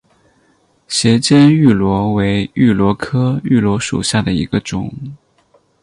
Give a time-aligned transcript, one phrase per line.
[0.87, 4.91] 斜肩芋螺为芋螺科芋螺属下的一个种。